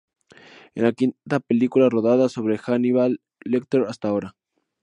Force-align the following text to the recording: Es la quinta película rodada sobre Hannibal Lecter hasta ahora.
Es 0.73 0.81
la 0.81 0.93
quinta 0.93 1.39
película 1.39 1.87
rodada 1.87 2.27
sobre 2.27 2.57
Hannibal 2.57 3.21
Lecter 3.41 3.83
hasta 3.87 4.07
ahora. 4.07 4.35